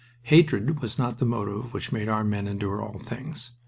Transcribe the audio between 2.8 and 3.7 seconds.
all things.